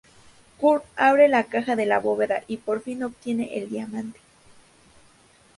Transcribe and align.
Kurt 0.61 0.83
abre 0.97 1.27
la 1.27 1.43
caja 1.43 1.75
de 1.75 1.85
la 1.85 1.99
bóveda 1.99 2.41
y 2.47 2.57
por 2.57 2.81
fin 2.81 3.03
obtiene 3.03 3.55
el 3.59 3.69
diamante. 3.69 4.19